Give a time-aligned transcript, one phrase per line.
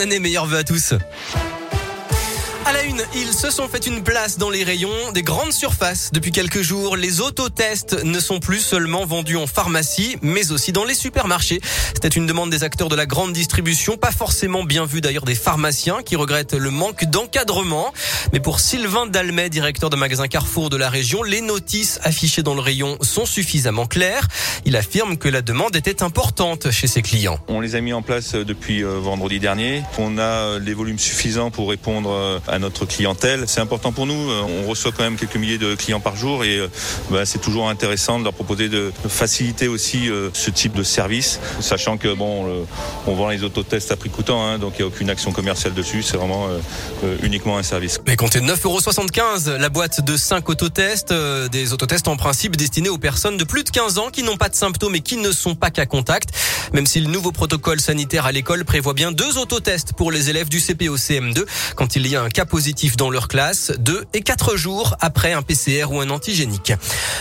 [0.00, 0.94] Année meilleure vœux à tous.
[2.68, 6.10] À la une, ils se sont fait une place dans les rayons des grandes surfaces.
[6.12, 10.84] Depuis quelques jours, les autotests ne sont plus seulement vendus en pharmacie, mais aussi dans
[10.84, 11.62] les supermarchés.
[11.94, 15.34] C'était une demande des acteurs de la grande distribution, pas forcément bien vue d'ailleurs des
[15.34, 17.90] pharmaciens qui regrettent le manque d'encadrement.
[18.34, 22.54] Mais pour Sylvain Dalmet, directeur de magasin Carrefour de la région, les notices affichées dans
[22.54, 24.28] le rayon sont suffisamment claires.
[24.66, 27.38] Il affirme que la demande était importante chez ses clients.
[27.48, 29.84] On les a mis en place depuis euh, vendredi dernier.
[29.98, 33.44] On a euh, les volumes suffisants pour répondre euh, notre clientèle.
[33.46, 34.14] C'est important pour nous.
[34.14, 36.60] On reçoit quand même quelques milliers de clients par jour et
[37.10, 41.96] bah, c'est toujours intéressant de leur proposer de faciliter aussi ce type de service, sachant
[41.96, 42.66] que bon,
[43.06, 45.74] on vend les autotests à prix coûtant, hein, donc il n'y a aucune action commerciale
[45.74, 46.02] dessus.
[46.02, 46.48] C'est vraiment
[47.22, 48.00] uniquement un service.
[48.06, 51.14] Mais comptez 9,75€ la boîte de 5 autotests,
[51.50, 54.48] des autotests en principe destinés aux personnes de plus de 15 ans qui n'ont pas
[54.48, 56.30] de symptômes et qui ne sont pas qu'à contact.
[56.72, 60.48] Même si le nouveau protocole sanitaire à l'école prévoit bien deux autotests pour les élèves
[60.48, 61.44] du CPO CM2
[61.76, 65.32] quand il y a un cas positif dans leur classe, deux et quatre jours après
[65.32, 66.72] un PCR ou un antigénique.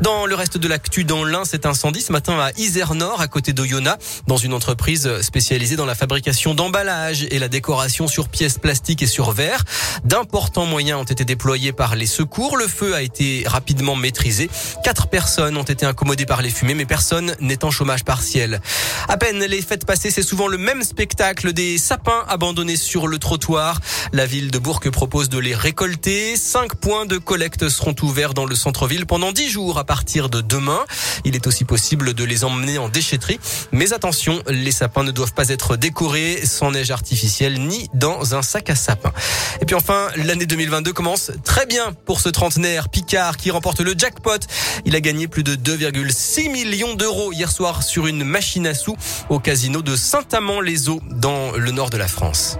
[0.00, 3.28] Dans le reste de l'actu dans l'Ain, cet incendie ce matin à Isère Nord, à
[3.28, 8.58] côté d'Oyonnax, dans une entreprise spécialisée dans la fabrication d'emballages et la décoration sur pièces
[8.58, 9.64] plastiques et sur verre.
[10.04, 12.56] D'importants moyens ont été déployés par les secours.
[12.56, 14.50] Le feu a été rapidement maîtrisé.
[14.84, 18.60] Quatre personnes ont été incommodées par les fumées, mais personne n'est en chômage partiel.
[19.08, 23.18] À peine les fêtes passées, c'est souvent le même spectacle des sapins abandonnés sur le
[23.18, 23.80] trottoir.
[24.12, 26.34] La ville de Bourg propose de les récolter.
[26.34, 30.40] Cinq points de collecte seront ouverts dans le centre-ville pendant dix jours à partir de
[30.40, 30.80] demain.
[31.24, 33.38] Il est aussi possible de les emmener en déchetterie.
[33.70, 38.42] Mais attention, les sapins ne doivent pas être décorés sans neige artificielle ni dans un
[38.42, 39.12] sac à sapin.
[39.60, 43.94] Et puis enfin, l'année 2022 commence très bien pour ce trentenaire Picard qui remporte le
[43.96, 44.40] jackpot.
[44.84, 48.96] Il a gagné plus de 2,6 millions d'euros hier soir sur une machine à sous
[49.28, 52.58] au casino de Saint-Amand-les-Eaux dans le nord de la France.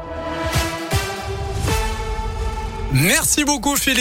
[2.92, 3.96] Merci beaucoup Philippe.